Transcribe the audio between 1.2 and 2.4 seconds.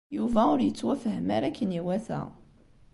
ara akken iwata.